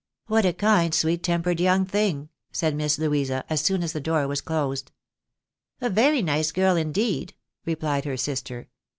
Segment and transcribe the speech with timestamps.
[0.25, 4.27] "What a kind, sweet tempered young thing!" said Miss Louisa, as soon as the door
[4.27, 4.91] was closed."
[5.79, 7.35] A very nice girl indeed,"
[7.67, 8.67] replied her sister.